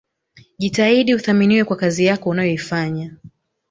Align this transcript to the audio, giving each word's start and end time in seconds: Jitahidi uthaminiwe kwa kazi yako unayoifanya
Jitahidi 0.59 1.15
uthaminiwe 1.15 1.63
kwa 1.63 1.77
kazi 1.77 2.05
yako 2.05 2.29
unayoifanya 2.29 3.13